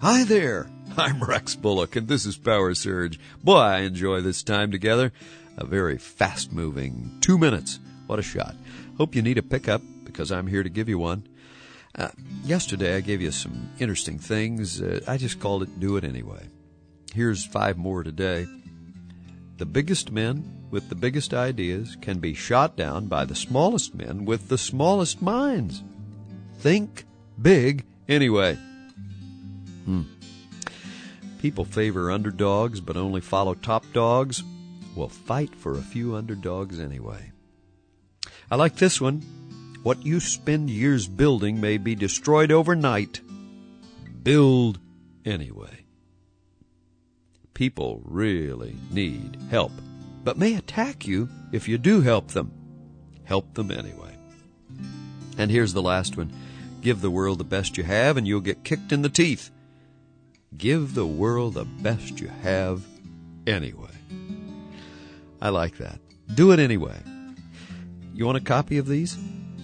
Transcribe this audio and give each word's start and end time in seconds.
Hi 0.00 0.22
there. 0.22 0.70
I'm 0.96 1.20
Rex 1.20 1.56
Bullock, 1.56 1.96
and 1.96 2.06
this 2.06 2.24
is 2.24 2.36
Power 2.36 2.72
Surge. 2.72 3.18
Boy, 3.42 3.56
I 3.56 3.78
enjoy 3.80 4.20
this 4.20 4.44
time 4.44 4.70
together. 4.70 5.12
A 5.56 5.66
very 5.66 5.98
fast 5.98 6.52
moving 6.52 7.18
two 7.20 7.36
minutes. 7.36 7.80
What 8.06 8.20
a 8.20 8.22
shot. 8.22 8.54
Hope 8.96 9.16
you 9.16 9.22
need 9.22 9.38
a 9.38 9.42
pickup 9.42 9.82
because 10.04 10.30
I'm 10.30 10.46
here 10.46 10.62
to 10.62 10.68
give 10.68 10.88
you 10.88 11.00
one. 11.00 11.26
Uh, 11.96 12.10
yesterday, 12.44 12.94
I 12.94 13.00
gave 13.00 13.20
you 13.20 13.32
some 13.32 13.70
interesting 13.80 14.20
things. 14.20 14.80
Uh, 14.80 15.00
I 15.08 15.16
just 15.16 15.40
called 15.40 15.64
it 15.64 15.80
Do 15.80 15.96
It 15.96 16.04
Anyway. 16.04 16.46
Here's 17.12 17.44
five 17.44 17.76
more 17.76 18.04
today. 18.04 18.46
The 19.56 19.66
biggest 19.66 20.12
men 20.12 20.68
with 20.70 20.90
the 20.90 20.94
biggest 20.94 21.34
ideas 21.34 21.96
can 22.00 22.20
be 22.20 22.34
shot 22.34 22.76
down 22.76 23.08
by 23.08 23.24
the 23.24 23.34
smallest 23.34 23.96
men 23.96 24.26
with 24.26 24.46
the 24.46 24.58
smallest 24.58 25.20
minds. 25.20 25.82
Think 26.58 27.04
big 27.42 27.84
anyway. 28.08 28.58
Hmm. 29.88 30.02
People 31.38 31.64
favor 31.64 32.10
underdogs 32.10 32.78
but 32.78 32.98
only 32.98 33.22
follow 33.22 33.54
top 33.54 33.86
dogs. 33.94 34.42
Well, 34.94 35.08
fight 35.08 35.54
for 35.54 35.78
a 35.78 35.82
few 35.82 36.14
underdogs 36.14 36.78
anyway. 36.78 37.32
I 38.50 38.56
like 38.56 38.76
this 38.76 39.00
one. 39.00 39.22
What 39.82 40.04
you 40.04 40.20
spend 40.20 40.68
years 40.68 41.08
building 41.08 41.58
may 41.58 41.78
be 41.78 41.94
destroyed 41.94 42.52
overnight. 42.52 43.22
Build 44.22 44.78
anyway. 45.24 45.86
People 47.54 48.02
really 48.04 48.76
need 48.90 49.38
help, 49.50 49.72
but 50.22 50.36
may 50.36 50.54
attack 50.56 51.06
you 51.06 51.30
if 51.50 51.66
you 51.66 51.78
do 51.78 52.02
help 52.02 52.28
them. 52.32 52.52
Help 53.24 53.54
them 53.54 53.70
anyway. 53.70 54.14
And 55.38 55.50
here's 55.50 55.72
the 55.72 55.80
last 55.80 56.18
one. 56.18 56.30
Give 56.82 57.00
the 57.00 57.10
world 57.10 57.38
the 57.38 57.44
best 57.44 57.78
you 57.78 57.84
have 57.84 58.18
and 58.18 58.28
you'll 58.28 58.42
get 58.42 58.64
kicked 58.64 58.92
in 58.92 59.00
the 59.00 59.08
teeth. 59.08 59.50
Give 60.56 60.94
the 60.94 61.06
world 61.06 61.54
the 61.54 61.64
best 61.64 62.20
you 62.20 62.28
have 62.42 62.82
anyway. 63.46 63.90
I 65.40 65.50
like 65.50 65.76
that. 65.78 66.00
Do 66.34 66.52
it 66.52 66.58
anyway. 66.58 66.96
You 68.14 68.26
want 68.26 68.38
a 68.38 68.42
copy 68.42 68.78
of 68.78 68.86
these? 68.88 69.16